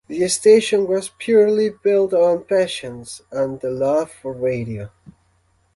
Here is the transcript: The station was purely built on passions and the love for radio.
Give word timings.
The 0.07 0.27
station 0.29 0.87
was 0.87 1.11
purely 1.19 1.69
built 1.69 2.11
on 2.11 2.45
passions 2.45 3.21
and 3.31 3.59
the 3.59 3.69
love 3.69 4.09
for 4.11 4.33
radio. 4.33 4.89